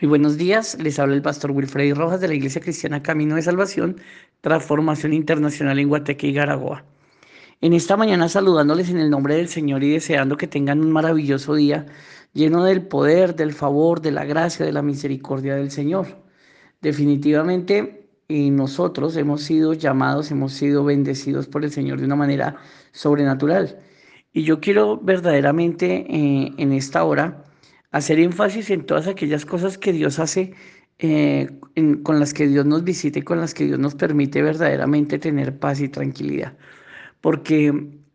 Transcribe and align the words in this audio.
Muy 0.00 0.08
buenos 0.08 0.36
días, 0.36 0.78
les 0.80 1.00
habla 1.00 1.16
el 1.16 1.22
pastor 1.22 1.50
Wilfredo 1.50 1.96
Rojas 1.96 2.20
de 2.20 2.28
la 2.28 2.34
Iglesia 2.34 2.60
Cristiana 2.60 3.02
Camino 3.02 3.34
de 3.34 3.42
Salvación, 3.42 3.96
Transformación 4.42 5.12
Internacional 5.12 5.76
en 5.80 5.88
Guateque 5.88 6.28
y 6.28 6.32
Garagoa. 6.32 6.84
En 7.60 7.72
esta 7.72 7.96
mañana 7.96 8.28
saludándoles 8.28 8.90
en 8.90 8.98
el 8.98 9.10
nombre 9.10 9.34
del 9.34 9.48
Señor 9.48 9.82
y 9.82 9.90
deseando 9.90 10.36
que 10.36 10.46
tengan 10.46 10.78
un 10.78 10.92
maravilloso 10.92 11.56
día 11.56 11.86
lleno 12.32 12.62
del 12.62 12.86
poder, 12.86 13.34
del 13.34 13.52
favor, 13.52 14.00
de 14.00 14.12
la 14.12 14.24
gracia, 14.24 14.64
de 14.64 14.70
la 14.70 14.82
misericordia 14.82 15.56
del 15.56 15.72
Señor. 15.72 16.06
Definitivamente 16.80 18.08
y 18.28 18.50
nosotros 18.50 19.16
hemos 19.16 19.42
sido 19.42 19.74
llamados, 19.74 20.30
hemos 20.30 20.52
sido 20.52 20.84
bendecidos 20.84 21.48
por 21.48 21.64
el 21.64 21.72
Señor 21.72 21.98
de 21.98 22.06
una 22.06 22.14
manera 22.14 22.54
sobrenatural. 22.92 23.80
Y 24.32 24.44
yo 24.44 24.60
quiero 24.60 24.96
verdaderamente 24.98 26.06
eh, 26.08 26.52
en 26.56 26.72
esta 26.72 27.02
hora 27.02 27.47
hacer 27.90 28.18
énfasis 28.18 28.70
en 28.70 28.84
todas 28.84 29.06
aquellas 29.06 29.46
cosas 29.46 29.78
que 29.78 29.92
Dios 29.92 30.18
hace, 30.18 30.54
eh, 30.98 31.48
con 32.02 32.18
las 32.18 32.34
que 32.34 32.48
Dios 32.48 32.66
nos 32.66 32.82
visita 32.82 33.22
con 33.22 33.40
las 33.40 33.54
que 33.54 33.66
Dios 33.66 33.78
nos 33.78 33.94
permite 33.94 34.42
verdaderamente 34.42 35.18
tener 35.18 35.56
paz 35.58 35.80
y 35.80 35.88
tranquilidad. 35.88 36.56
Porque 37.20 37.72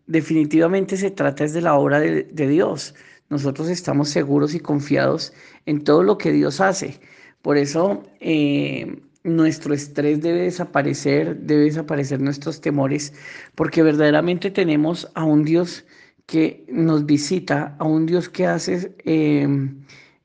definitivamente 0.07 0.97
se 0.97 1.11
trata 1.11 1.45
es 1.45 1.53
de 1.53 1.61
la 1.61 1.75
obra 1.75 1.99
de, 1.99 2.47
Dios. 2.47 2.93
Nosotros 3.29 3.69
estamos 3.69 4.09
seguros 4.09 4.53
y 4.53 4.59
confiados 4.59 5.33
en 5.65 5.83
todo 5.83 6.03
lo 6.03 6.17
que 6.17 6.31
Dios 6.31 6.59
hace. 6.59 6.99
Por 7.41 7.57
eso 7.57 8.03
eh, 8.19 9.01
nuestro 9.23 9.73
estrés 9.73 10.21
debe 10.21 10.41
desaparecer, 10.41 11.37
debe 11.37 11.63
desaparecer 11.63 12.21
nuestros 12.21 12.61
temores, 12.61 13.13
porque 13.55 13.81
verdaderamente 13.81 14.51
tenemos 14.51 15.09
a 15.15 15.23
un 15.23 15.43
Dios 15.43 15.85
que 16.25 16.65
nos 16.69 17.05
visita, 17.05 17.75
a 17.79 17.83
un 17.85 18.05
Dios 18.05 18.29
que 18.29 18.47
hace 18.47 18.95
em, 19.05 19.83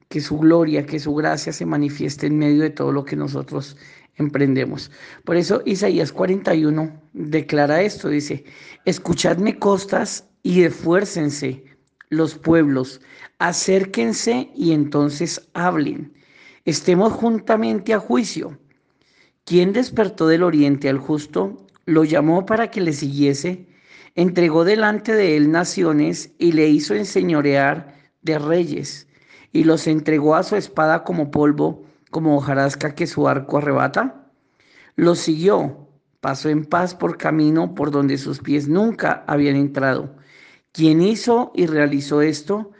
que 0.08 0.20
su 0.20 0.38
gloria, 0.38 0.86
que 0.86 0.98
su 0.98 1.14
gracia 1.14 1.52
se 1.52 1.66
manifieste 1.66 2.26
en 2.26 2.38
medio 2.38 2.62
de 2.62 2.70
todo 2.70 2.92
lo 2.92 3.04
que 3.04 3.16
nosotros 3.16 3.76
emprendemos. 4.16 4.90
Por 5.24 5.36
eso 5.36 5.62
Isaías 5.64 6.12
41 6.12 7.00
declara 7.12 7.82
esto, 7.82 8.08
dice, 8.08 8.44
escuchadme 8.84 9.58
costas 9.58 10.28
y 10.42 10.62
esfuércense 10.62 11.64
los 12.10 12.34
pueblos, 12.34 13.00
acérquense 13.38 14.50
y 14.54 14.72
entonces 14.72 15.48
hablen. 15.52 16.12
Estemos 16.64 17.12
juntamente 17.12 17.94
a 17.94 17.98
juicio. 17.98 18.58
¿Quién 19.44 19.72
despertó 19.72 20.26
del 20.26 20.42
oriente 20.42 20.88
al 20.88 20.98
justo? 20.98 21.66
Lo 21.86 22.04
llamó 22.04 22.44
para 22.44 22.70
que 22.70 22.80
le 22.80 22.92
siguiese 22.92 23.66
entregó 24.14 24.64
delante 24.64 25.14
de 25.14 25.36
él 25.36 25.50
naciones 25.50 26.32
y 26.38 26.52
le 26.52 26.68
hizo 26.68 26.94
enseñorear 26.94 27.94
de 28.22 28.38
reyes, 28.38 29.08
y 29.52 29.64
los 29.64 29.86
entregó 29.86 30.34
a 30.34 30.42
su 30.42 30.56
espada 30.56 31.04
como 31.04 31.30
polvo, 31.30 31.84
como 32.10 32.36
hojarasca 32.36 32.94
que 32.94 33.06
su 33.06 33.28
arco 33.28 33.58
arrebata. 33.58 34.30
Los 34.96 35.18
siguió, 35.18 35.88
pasó 36.20 36.48
en 36.48 36.64
paz 36.64 36.94
por 36.94 37.16
camino 37.16 37.74
por 37.74 37.90
donde 37.90 38.18
sus 38.18 38.40
pies 38.40 38.68
nunca 38.68 39.24
habían 39.26 39.56
entrado. 39.56 40.16
¿Quién 40.72 41.00
hizo 41.02 41.52
y 41.54 41.66
realizó 41.66 42.22
esto? 42.22 42.72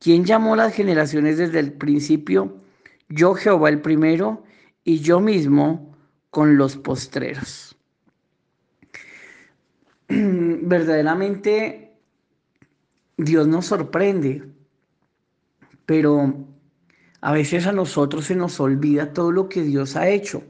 ¿Quién 0.00 0.24
llamó 0.24 0.56
las 0.56 0.74
generaciones 0.74 1.38
desde 1.38 1.58
el 1.58 1.72
principio? 1.72 2.60
Yo 3.08 3.34
Jehová 3.34 3.68
el 3.68 3.80
primero 3.80 4.44
y 4.84 5.00
yo 5.00 5.20
mismo 5.20 5.96
con 6.30 6.56
los 6.56 6.76
postreros. 6.76 7.76
verdaderamente 10.62 11.98
Dios 13.16 13.48
nos 13.48 13.66
sorprende, 13.66 14.42
pero 15.86 16.46
a 17.20 17.32
veces 17.32 17.66
a 17.66 17.72
nosotros 17.72 18.26
se 18.26 18.36
nos 18.36 18.60
olvida 18.60 19.12
todo 19.12 19.32
lo 19.32 19.48
que 19.48 19.62
Dios 19.62 19.96
ha 19.96 20.08
hecho. 20.08 20.42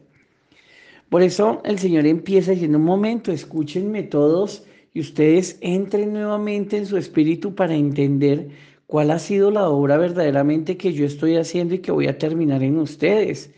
Por 1.09 1.23
eso 1.23 1.61
el 1.65 1.79
Señor 1.79 2.07
empieza 2.07 2.51
diciendo, 2.51 2.79
un 2.79 2.85
momento, 2.85 3.31
escúchenme 3.31 4.03
todos 4.03 4.65
y 4.93 5.01
ustedes 5.01 5.59
entren 5.61 6.13
nuevamente 6.13 6.77
en 6.77 6.87
su 6.87 6.97
espíritu 6.97 7.55
para 7.55 7.75
entender 7.75 8.49
cuál 8.87 9.11
ha 9.11 9.19
sido 9.19 9.51
la 9.51 9.69
obra 9.69 9.99
verdaderamente 9.99 10.77
que 10.77 10.93
yo 10.93 11.07
estoy 11.07 11.37
haciendo 11.37 11.75
y 11.75 11.79
que 11.79 11.93
voy 11.93 12.09
a 12.09 12.19
terminar 12.19 12.63
en 12.63 12.79
ustedes 12.79 13.53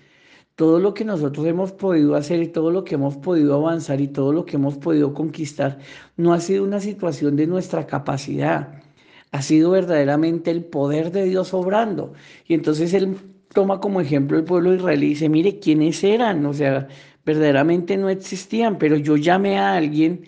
todo 0.59 0.81
lo 0.81 0.93
que 0.93 1.05
nosotros 1.05 1.47
hemos 1.47 1.71
podido 1.71 2.17
hacer 2.17 2.43
y 2.43 2.49
todo 2.49 2.73
lo 2.73 2.83
que 2.83 2.97
hemos 2.97 3.17
podido 3.17 3.55
avanzar 3.55 4.01
y 4.01 4.09
todo 4.09 4.33
lo 4.33 4.45
que 4.45 4.57
hemos 4.57 4.77
podido 4.77 5.15
conquistar 5.15 5.79
no 6.17 6.33
ha 6.33 6.41
sido 6.41 6.65
una 6.65 6.81
situación 6.81 7.37
de 7.37 7.47
nuestra 7.47 7.87
capacidad, 7.87 8.83
ha 9.31 9.43
sido 9.43 9.71
verdaderamente 9.71 10.51
el 10.51 10.65
poder 10.65 11.13
de 11.13 11.27
Dios 11.27 11.55
obrando. 11.55 12.13
Y 12.49 12.55
entonces 12.55 12.93
él 12.93 13.17
toma 13.55 13.79
como 13.79 14.01
ejemplo 14.01 14.37
el 14.37 14.43
pueblo 14.45 14.71
de 14.73 14.79
Israel 14.79 15.05
y 15.05 15.11
dice, 15.11 15.29
mire, 15.29 15.61
¿quiénes 15.61 16.03
eran? 16.03 16.45
O 16.45 16.53
sea, 16.53 16.89
verdaderamente 17.25 17.97
no 17.97 18.09
existían, 18.09 18.79
pero 18.79 18.97
yo 18.97 19.17
llamé 19.17 19.59
a 19.61 19.75
alguien, 19.75 20.25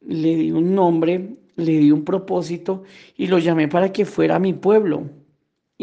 le 0.00 0.34
di 0.36 0.50
un 0.50 0.74
nombre, 0.74 1.36
le 1.56 1.72
di 1.72 1.90
un 1.92 2.04
propósito 2.06 2.84
y 3.18 3.26
lo 3.26 3.38
llamé 3.38 3.68
para 3.68 3.92
que 3.92 4.06
fuera 4.06 4.38
mi 4.38 4.54
pueblo 4.54 5.10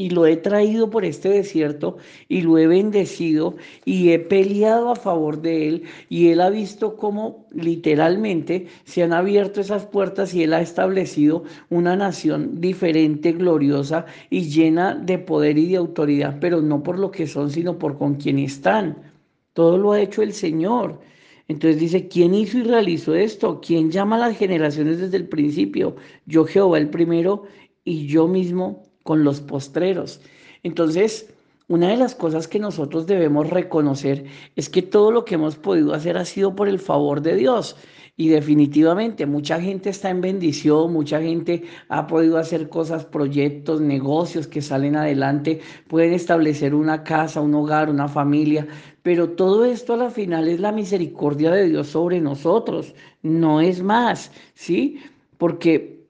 y 0.01 0.09
lo 0.09 0.25
he 0.25 0.35
traído 0.35 0.89
por 0.89 1.05
este 1.05 1.29
desierto 1.29 1.97
y 2.27 2.41
lo 2.41 2.57
he 2.57 2.65
bendecido 2.65 3.55
y 3.85 4.09
he 4.09 4.17
peleado 4.17 4.89
a 4.89 4.95
favor 4.95 5.43
de 5.43 5.67
él 5.67 5.83
y 6.09 6.29
él 6.29 6.41
ha 6.41 6.49
visto 6.49 6.97
cómo 6.97 7.45
literalmente 7.51 8.65
se 8.83 9.03
han 9.03 9.13
abierto 9.13 9.61
esas 9.61 9.85
puertas 9.85 10.33
y 10.33 10.41
él 10.41 10.53
ha 10.53 10.61
establecido 10.61 11.43
una 11.69 11.95
nación 11.95 12.59
diferente, 12.59 13.31
gloriosa 13.33 14.07
y 14.31 14.49
llena 14.49 14.95
de 14.95 15.19
poder 15.19 15.59
y 15.59 15.67
de 15.67 15.77
autoridad, 15.77 16.37
pero 16.41 16.61
no 16.61 16.81
por 16.81 16.97
lo 16.97 17.11
que 17.11 17.27
son, 17.27 17.51
sino 17.51 17.77
por 17.77 17.99
con 17.99 18.15
quien 18.15 18.39
están. 18.39 18.97
Todo 19.53 19.77
lo 19.77 19.91
ha 19.91 20.01
hecho 20.01 20.23
el 20.23 20.33
Señor. 20.33 20.99
Entonces 21.47 21.79
dice, 21.79 22.07
¿quién 22.07 22.33
hizo 22.33 22.57
y 22.57 22.63
realizó 22.63 23.13
esto? 23.13 23.61
¿Quién 23.61 23.91
llama 23.91 24.15
a 24.15 24.29
las 24.29 24.37
generaciones 24.37 24.99
desde 24.99 25.17
el 25.17 25.27
principio? 25.27 25.95
Yo 26.25 26.45
Jehová 26.45 26.79
el 26.79 26.89
primero 26.89 27.43
y 27.83 28.07
yo 28.07 28.27
mismo 28.27 28.90
con 29.03 29.23
los 29.23 29.41
postreros. 29.41 30.21
Entonces, 30.63 31.33
una 31.67 31.87
de 31.87 31.97
las 31.97 32.15
cosas 32.15 32.47
que 32.49 32.59
nosotros 32.59 33.07
debemos 33.07 33.49
reconocer 33.49 34.25
es 34.57 34.69
que 34.69 34.81
todo 34.81 35.09
lo 35.09 35.23
que 35.23 35.35
hemos 35.35 35.55
podido 35.55 35.93
hacer 35.93 36.17
ha 36.17 36.25
sido 36.25 36.53
por 36.53 36.67
el 36.67 36.79
favor 36.79 37.21
de 37.21 37.35
Dios. 37.35 37.77
Y 38.17 38.27
definitivamente 38.27 39.25
mucha 39.25 39.59
gente 39.59 39.89
está 39.89 40.09
en 40.09 40.19
bendición, 40.19 40.91
mucha 40.91 41.21
gente 41.21 41.63
ha 41.87 42.07
podido 42.07 42.37
hacer 42.37 42.67
cosas, 42.67 43.05
proyectos, 43.05 43.79
negocios 43.79 44.47
que 44.47 44.61
salen 44.61 44.97
adelante, 44.97 45.61
pueden 45.87 46.13
establecer 46.13 46.75
una 46.75 47.03
casa, 47.03 47.39
un 47.39 47.55
hogar, 47.55 47.89
una 47.89 48.09
familia, 48.09 48.67
pero 49.01 49.29
todo 49.29 49.63
esto 49.63 49.93
a 49.93 49.97
la 49.97 50.09
final 50.09 50.49
es 50.49 50.59
la 50.59 50.73
misericordia 50.73 51.51
de 51.51 51.69
Dios 51.69 51.87
sobre 51.87 52.19
nosotros, 52.19 52.93
no 53.23 53.61
es 53.61 53.81
más, 53.81 54.31
¿sí? 54.55 54.99
Porque 55.37 56.00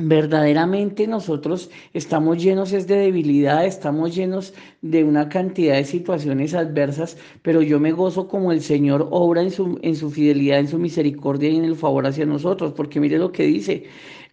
verdaderamente 0.00 1.06
nosotros 1.06 1.70
estamos 1.92 2.42
llenos 2.42 2.72
es 2.72 2.86
de 2.86 2.96
debilidad, 2.96 3.64
estamos 3.66 4.14
llenos 4.14 4.54
de 4.82 5.04
una 5.04 5.28
cantidad 5.28 5.76
de 5.76 5.84
situaciones 5.84 6.54
adversas, 6.54 7.16
pero 7.42 7.62
yo 7.62 7.80
me 7.80 7.92
gozo 7.92 8.28
como 8.28 8.52
el 8.52 8.62
Señor 8.62 9.08
obra 9.10 9.42
en 9.42 9.50
su, 9.50 9.78
en 9.82 9.96
su 9.96 10.10
fidelidad, 10.10 10.58
en 10.58 10.68
su 10.68 10.78
misericordia 10.78 11.50
y 11.50 11.56
en 11.56 11.64
el 11.64 11.76
favor 11.76 12.06
hacia 12.06 12.26
nosotros, 12.26 12.72
porque 12.72 13.00
mire 13.00 13.18
lo 13.18 13.32
que 13.32 13.44
dice, 13.44 13.84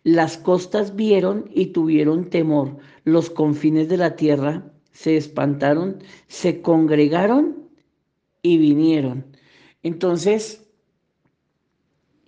las 0.04 0.38
costas 0.38 0.96
vieron 0.96 1.50
y 1.54 1.68
tuvieron 1.68 2.30
temor, 2.30 2.78
los 3.04 3.30
confines 3.30 3.90
de 3.90 3.98
la 3.98 4.16
tierra 4.16 4.72
se 4.92 5.18
espantaron, 5.18 6.00
se 6.28 6.62
congregaron 6.62 7.70
y 8.42 8.58
vinieron. 8.58 9.26
Entonces, 9.84 10.67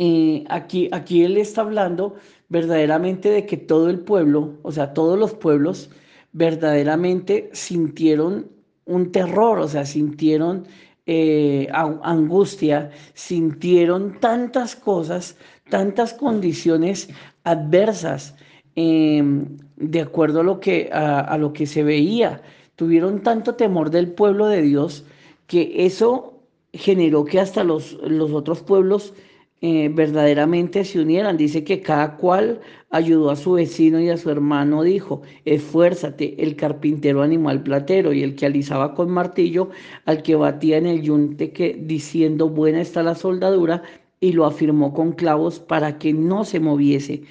eh, 0.01 0.45
aquí, 0.47 0.87
aquí 0.93 1.25
él 1.25 1.35
está 1.35 1.59
hablando 1.59 2.15
verdaderamente 2.47 3.29
de 3.29 3.45
que 3.45 3.57
todo 3.57 3.89
el 3.89 3.99
pueblo, 3.99 4.53
o 4.61 4.71
sea, 4.71 4.93
todos 4.93 5.19
los 5.19 5.33
pueblos, 5.33 5.89
verdaderamente 6.31 7.49
sintieron 7.51 8.49
un 8.85 9.11
terror, 9.11 9.59
o 9.59 9.67
sea, 9.67 9.85
sintieron 9.85 10.65
eh, 11.05 11.67
angustia, 11.73 12.91
sintieron 13.13 14.17
tantas 14.21 14.73
cosas, 14.73 15.35
tantas 15.69 16.13
condiciones 16.13 17.09
adversas, 17.43 18.35
em, 18.75 19.57
de 19.75 19.99
acuerdo 19.99 20.39
a 20.39 20.43
lo, 20.43 20.61
que, 20.61 20.89
a, 20.93 21.37
lo 21.37 21.51
que 21.51 21.65
se 21.65 21.83
veía. 21.83 22.41
Tuvieron 22.77 23.21
tanto 23.21 23.55
temor 23.55 23.89
del 23.89 24.13
pueblo 24.13 24.47
de 24.47 24.61
Dios 24.61 25.03
que 25.47 25.85
eso 25.85 26.39
generó 26.71 27.25
que 27.25 27.41
hasta 27.41 27.65
los, 27.65 27.97
los 28.01 28.31
otros 28.31 28.61
pueblos 28.61 29.13
eh, 29.61 29.89
verdaderamente 29.93 30.85
se 30.85 30.99
unieran. 31.01 31.37
Dice 31.37 31.63
que 31.63 31.81
cada 31.81 32.17
cual 32.17 32.61
ayudó 32.91 33.29
a 33.29 33.35
su 33.35 33.53
vecino 33.53 33.99
y 33.99 34.09
a 34.09 34.17
su 34.17 34.29
hermano, 34.29 34.83
dijo, 34.83 35.21
esfuérzate, 35.45 36.41
el 36.41 36.55
carpintero 36.55 37.21
animó 37.21 37.49
al 37.49 37.63
platero 37.63 38.13
y 38.13 38.23
el 38.23 38.35
que 38.35 38.45
alisaba 38.45 38.93
con 38.95 39.09
martillo 39.09 39.69
al 40.05 40.23
que 40.23 40.35
batía 40.35 40.77
en 40.77 40.87
el 40.87 41.01
yunte 41.01 41.51
que 41.51 41.77
diciendo 41.79 42.49
buena 42.49 42.81
está 42.81 43.03
la 43.03 43.15
soldadura 43.15 43.83
y 44.21 44.33
lo 44.33 44.45
afirmó 44.45 44.93
con 44.93 45.13
clavos 45.13 45.59
para 45.59 45.97
que 45.97 46.13
no 46.13 46.45
se 46.45 46.59
moviese. 46.59 47.23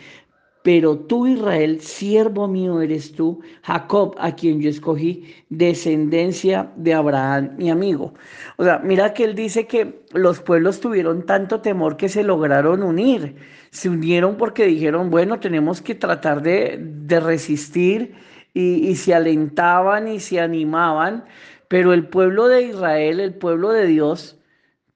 Pero 0.63 0.99
tú 0.99 1.27
Israel, 1.27 1.81
siervo 1.81 2.49
mío 2.49 2.81
eres 2.81 3.13
tú, 3.13 3.41
Jacob, 3.63 4.15
a 4.19 4.35
quien 4.35 4.61
yo 4.61 4.69
escogí, 4.69 5.35
descendencia 5.49 6.73
de 6.77 6.95
Abraham, 6.95 7.53
mi 7.57 7.71
amigo. 7.71 8.15
O 8.57 8.65
sea, 8.65 8.81
mira 8.81 9.15
que 9.15 9.25
él 9.25 9.35
dice 9.35 9.67
que 9.67 10.03
los 10.13 10.41
pueblos 10.41 10.81
tuvieron 10.81 11.25
tanto 11.25 11.61
temor 11.61 11.97
que 11.97 12.09
se 12.09 12.25
lograron 12.25 12.83
unir. 12.83 13.37
Se 13.71 13.89
unieron 13.89 14.37
porque 14.37 14.67
dijeron, 14.67 15.11
bueno, 15.11 15.39
tenemos 15.41 15.81
que 15.81 15.95
tratar 15.95 16.43
de, 16.43 16.79
de 16.81 17.21
resistir 17.21 18.15
y, 18.53 18.89
y 18.89 18.97
se 18.97 19.15
alentaban 19.15 20.09
y 20.09 20.21
se 20.21 20.41
animaban, 20.41 21.25
pero 21.69 21.93
el 21.93 22.09
pueblo 22.09 22.49
de 22.49 22.63
Israel, 22.63 23.21
el 23.21 23.35
pueblo 23.35 23.71
de 23.71 23.87
Dios, 23.87 24.39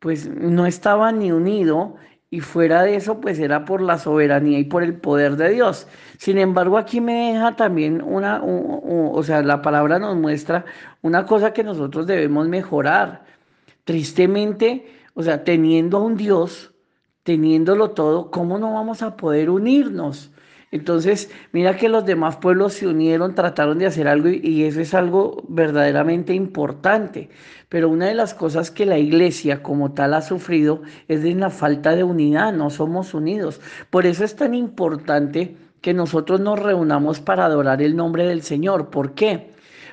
pues 0.00 0.28
no 0.28 0.66
estaba 0.66 1.12
ni 1.12 1.30
unido 1.30 1.96
y 2.32 2.40
fuera 2.40 2.82
de 2.82 2.96
eso, 2.96 3.20
pues 3.20 3.38
era 3.38 3.66
por 3.66 3.82
la 3.82 3.98
soberanía 3.98 4.58
y 4.58 4.64
por 4.64 4.82
el 4.82 4.94
poder 4.94 5.36
de 5.36 5.50
Dios. 5.50 5.86
Sin 6.16 6.38
embargo, 6.38 6.78
aquí 6.78 6.98
me 6.98 7.30
deja 7.34 7.56
también 7.56 8.00
una, 8.02 8.40
o 8.42 9.22
sea, 9.22 9.42
la 9.42 9.60
palabra 9.60 9.98
nos 9.98 10.16
muestra 10.16 10.64
una 11.02 11.26
cosa 11.26 11.52
que 11.52 11.62
nosotros 11.62 12.06
debemos 12.06 12.48
mejorar. 12.48 13.26
Tristemente, 13.84 14.86
o 15.12 15.22
sea, 15.22 15.44
teniendo 15.44 15.98
a 15.98 16.00
un 16.00 16.16
Dios, 16.16 16.72
teniéndolo 17.22 17.90
todo, 17.90 18.30
¿cómo 18.30 18.58
no 18.58 18.72
vamos 18.72 19.02
a 19.02 19.14
poder 19.14 19.50
unirnos? 19.50 20.30
Entonces, 20.72 21.30
mira 21.52 21.76
que 21.76 21.90
los 21.90 22.06
demás 22.06 22.36
pueblos 22.36 22.72
se 22.72 22.88
unieron, 22.88 23.34
trataron 23.34 23.78
de 23.78 23.84
hacer 23.84 24.08
algo 24.08 24.30
y, 24.30 24.64
eso 24.64 24.80
es 24.80 24.94
algo 24.94 25.44
verdaderamente 25.46 26.32
importante. 26.32 27.28
Pero 27.68 27.90
una 27.90 28.06
de 28.06 28.14
las 28.14 28.32
cosas 28.32 28.70
que 28.70 28.86
la 28.86 28.98
iglesia 28.98 29.62
como 29.62 29.92
tal 29.92 30.14
ha 30.14 30.22
sufrido 30.22 30.80
es 31.08 31.22
de 31.22 31.34
la 31.34 31.50
falta 31.50 31.94
de 31.94 32.04
unidad, 32.04 32.54
no 32.54 32.70
somos 32.70 33.12
unidos. 33.12 33.60
Por 33.90 34.06
eso 34.06 34.24
es 34.24 34.34
tan 34.34 34.54
importante 34.54 35.56
que 35.82 35.92
nosotros 35.92 36.40
nos 36.40 36.58
reunamos 36.58 37.20
para 37.20 37.44
adorar 37.44 37.82
el 37.82 37.94
nombre 37.94 38.26
del 38.26 38.40
Señor. 38.40 38.88
¿Por 38.88 39.12
qué? 39.12 39.50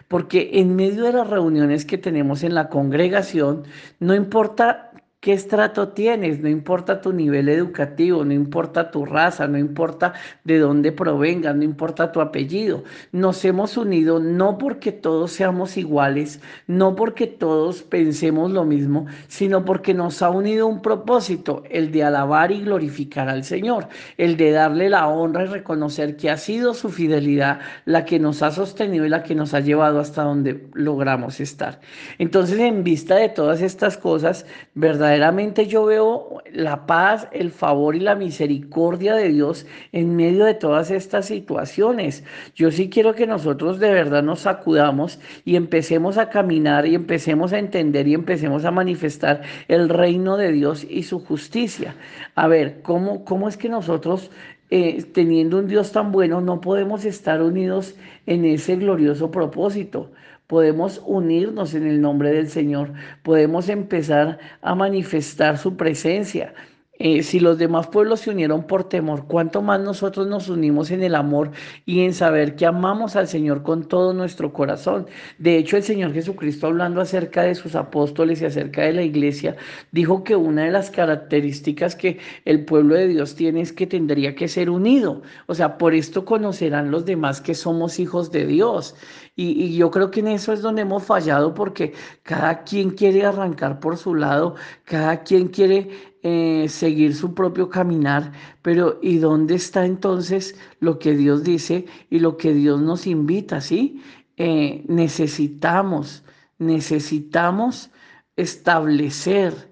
Porque 0.07 0.51
en 0.53 0.77
medio 0.77 1.03
de 1.03 1.13
las 1.13 1.29
reuniones 1.29 1.83
que 1.83 1.97
tenemos 1.97 2.43
en 2.43 2.55
la 2.55 2.69
congregación, 2.69 3.63
no 3.99 4.15
importa 4.15 4.88
¿Qué 5.21 5.33
estrato 5.33 5.89
tienes? 5.89 6.39
No 6.39 6.47
importa 6.47 7.01
tu 7.01 7.11
nivel 7.11 7.49
educativo, 7.49 8.23
no 8.23 8.31
importa 8.31 8.89
tu 8.89 9.03
raza, 9.05 9.49
no 9.49 9.57
importa 9.57 10.13
de 10.45 10.59
dónde 10.59 10.93
provengas, 10.93 11.57
no 11.57 11.63
importa 11.65 12.13
tu 12.13 12.21
apellido. 12.21 12.85
Nos 13.11 13.43
hemos 13.43 13.75
unido 13.75 14.21
no 14.21 14.57
porque 14.57 14.93
todos 14.93 15.33
seamos 15.33 15.75
iguales, 15.75 16.39
no 16.67 16.95
porque 16.95 17.27
todos 17.27 17.83
pensemos 17.83 18.51
lo 18.51 18.63
mismo, 18.63 19.07
sino 19.27 19.65
porque 19.65 19.93
nos 19.93 20.21
ha 20.21 20.29
unido 20.29 20.67
un 20.67 20.81
propósito, 20.81 21.63
el 21.69 21.91
de 21.91 22.05
alabar 22.05 22.53
y 22.53 22.61
glorificar 22.61 23.27
al 23.27 23.43
Señor, 23.43 23.89
el 24.17 24.37
de 24.37 24.51
darle 24.51 24.89
la 24.89 25.09
honra 25.09 25.43
y 25.43 25.47
reconocer 25.47 26.15
que 26.15 26.29
ha 26.29 26.37
sido 26.37 26.73
su 26.73 26.87
fidelidad 26.87 27.59
la 27.83 28.05
que 28.05 28.19
nos 28.19 28.41
ha 28.41 28.51
sostenido 28.51 29.05
y 29.05 29.09
la 29.09 29.23
que 29.23 29.35
nos 29.35 29.53
ha 29.53 29.59
llevado 29.59 29.99
hasta 29.99 30.23
donde 30.23 30.69
logramos 30.73 31.41
estar. 31.41 31.81
Entonces, 32.19 32.57
en 32.59 32.85
vista 32.85 33.17
de 33.17 33.27
todas 33.27 33.61
estas 33.61 33.97
cosas, 33.97 34.45
¿verdad? 34.75 35.08
Verdaderamente 35.09 35.65
yo 35.65 35.85
veo 35.85 36.43
la 36.51 36.85
paz, 36.85 37.27
el 37.31 37.51
favor 37.51 37.95
y 37.95 37.99
la 37.99 38.15
misericordia 38.15 39.15
de 39.15 39.29
Dios 39.29 39.65
en 39.91 40.15
medio 40.15 40.45
de 40.45 40.53
todas 40.53 40.91
estas 40.91 41.25
situaciones. 41.25 42.23
Yo 42.55 42.69
sí 42.69 42.89
quiero 42.89 43.15
que 43.15 43.25
nosotros 43.25 43.79
de 43.79 43.91
verdad 43.91 44.21
nos 44.21 44.41
sacudamos 44.41 45.19
y 45.45 45.55
empecemos 45.55 46.17
a 46.17 46.29
caminar 46.29 46.85
y 46.85 46.95
empecemos 46.95 47.53
a 47.53 47.59
entender 47.59 48.07
y 48.07 48.13
empecemos 48.13 48.65
a 48.65 48.71
manifestar 48.71 49.41
el 49.67 49.89
reino 49.89 50.37
de 50.37 50.51
Dios 50.51 50.85
y 50.87 51.03
su 51.03 51.19
justicia. 51.19 51.95
A 52.35 52.47
ver, 52.47 52.81
¿cómo, 52.83 53.25
cómo 53.25 53.49
es 53.49 53.57
que 53.57 53.69
nosotros 53.69 54.29
eh, 54.69 55.03
teniendo 55.13 55.57
un 55.57 55.67
Dios 55.67 55.91
tan 55.91 56.11
bueno, 56.11 56.41
no 56.41 56.61
podemos 56.61 57.03
estar 57.03 57.41
unidos 57.41 57.95
en 58.27 58.45
ese 58.45 58.75
glorioso 58.75 59.31
propósito 59.31 60.11
podemos 60.49 60.99
unirnos 61.05 61.75
en 61.75 61.85
el 61.85 62.01
nombre 62.01 62.31
del 62.31 62.49
Señor, 62.49 62.93
podemos 63.21 63.69
empezar 63.69 64.39
a 64.63 64.73
manifestar 64.73 65.59
su 65.59 65.77
presencia. 65.77 66.55
Eh, 67.01 67.23
si 67.23 67.39
los 67.39 67.57
demás 67.57 67.87
pueblos 67.87 68.19
se 68.21 68.29
unieron 68.29 68.63
por 68.67 68.89
temor, 68.89 69.25
¿cuánto 69.25 69.61
más 69.61 69.79
nosotros 69.79 70.27
nos 70.27 70.49
unimos 70.49 70.91
en 70.91 71.01
el 71.01 71.15
amor 71.15 71.51
y 71.85 72.01
en 72.01 72.13
saber 72.13 72.57
que 72.57 72.65
amamos 72.65 73.15
al 73.15 73.29
Señor 73.29 73.63
con 73.63 73.87
todo 73.87 74.13
nuestro 74.13 74.51
corazón? 74.51 75.07
De 75.37 75.55
hecho, 75.55 75.77
el 75.77 75.83
Señor 75.83 76.13
Jesucristo, 76.13 76.67
hablando 76.67 76.99
acerca 76.99 77.43
de 77.43 77.55
sus 77.55 77.75
apóstoles 77.75 78.41
y 78.41 78.45
acerca 78.45 78.81
de 78.81 78.91
la 78.91 79.03
iglesia, 79.03 79.55
dijo 79.93 80.25
que 80.25 80.35
una 80.35 80.65
de 80.65 80.71
las 80.71 80.91
características 80.91 81.95
que 81.95 82.17
el 82.43 82.65
pueblo 82.65 82.95
de 82.95 83.07
Dios 83.07 83.35
tiene 83.35 83.61
es 83.61 83.71
que 83.71 83.87
tendría 83.87 84.35
que 84.35 84.49
ser 84.49 84.69
unido. 84.69 85.21
O 85.45 85.55
sea, 85.55 85.77
por 85.77 85.93
esto 85.93 86.25
conocerán 86.25 86.91
los 86.91 87.05
demás 87.05 87.39
que 87.39 87.55
somos 87.55 87.97
hijos 87.99 88.29
de 88.31 88.45
Dios. 88.45 88.95
Y, 89.41 89.73
yo 89.77 89.89
creo 89.89 90.11
que 90.11 90.19
en 90.19 90.27
eso 90.27 90.51
es 90.51 90.61
donde 90.61 90.81
hemos 90.81 91.03
fallado 91.03 91.53
porque 91.53 91.93
cada 92.23 92.63
quien 92.65 92.89
quiere 92.89 93.25
arrancar 93.25 93.79
por 93.79 93.95
su 93.95 94.13
lado, 94.13 94.55
cada 94.83 95.23
quien 95.23 95.47
quiere 95.47 95.89
eh, 96.23 96.65
seguir 96.67 97.15
su 97.15 97.33
propio 97.33 97.69
caminar, 97.69 98.33
pero 98.61 98.99
¿y 99.01 99.17
dónde 99.19 99.55
está 99.55 99.85
entonces 99.85 100.59
lo 100.81 100.99
que 100.99 101.15
Dios 101.15 101.45
dice 101.45 101.85
y 102.09 102.19
lo 102.19 102.35
que 102.35 102.53
Dios 102.53 102.81
nos 102.81 103.07
invita? 103.07 103.61
¿sí? 103.61 104.03
Eh, 104.35 104.83
necesitamos, 104.89 106.25
necesitamos 106.57 107.91
establecer 108.35 109.69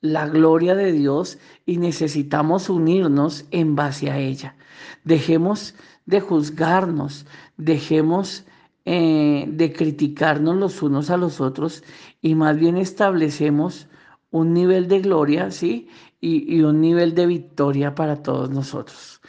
la 0.00 0.26
gloria 0.28 0.74
de 0.74 0.92
Dios 0.92 1.36
y 1.66 1.76
necesitamos 1.76 2.70
unirnos 2.70 3.44
en 3.50 3.76
base 3.76 4.10
a 4.10 4.18
ella. 4.18 4.56
Dejemos 5.04 5.74
de 6.06 6.22
juzgarnos, 6.22 7.26
dejemos 7.58 8.46
eh, 8.84 9.44
de 9.48 9.72
criticarnos 9.72 10.56
los 10.56 10.82
unos 10.82 11.10
a 11.10 11.16
los 11.16 11.40
otros 11.40 11.82
y 12.20 12.34
más 12.34 12.56
bien 12.58 12.76
establecemos 12.76 13.88
un 14.30 14.54
nivel 14.54 14.88
de 14.88 15.00
gloria, 15.00 15.50
¿sí? 15.50 15.88
Y, 16.20 16.56
y 16.56 16.62
un 16.62 16.80
nivel 16.80 17.14
de 17.14 17.26
victoria 17.26 17.94
para 17.94 18.22
todos 18.22 18.50
nosotros. 18.50 19.20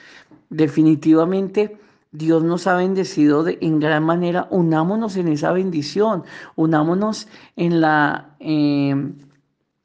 Definitivamente, 0.50 1.80
Dios 2.12 2.44
nos 2.44 2.68
ha 2.68 2.75
bendecido 2.75 3.44
de, 3.44 3.57
en 3.62 3.80
gran 3.80 4.03
manera. 4.03 4.48
Unámonos 4.51 5.15
en 5.15 5.30
esa 5.30 5.51
bendición, 5.51 6.24
unámonos 6.56 7.27
en 7.56 7.81
la... 7.81 8.36
Eh, 8.39 8.95